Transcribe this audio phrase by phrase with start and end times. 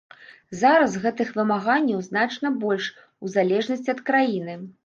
[0.61, 2.91] Зараз гэтых вымаганняў значна больш,
[3.25, 4.61] у залежнасці ад краіны.